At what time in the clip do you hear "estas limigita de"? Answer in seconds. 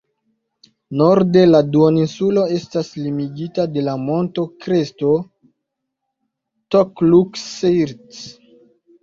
2.55-3.83